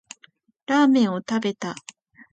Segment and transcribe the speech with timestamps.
[0.65, 1.75] ラーメンを食べた